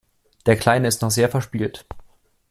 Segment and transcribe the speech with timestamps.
[0.47, 1.85] Der Kleine ist noch sehr verspielt.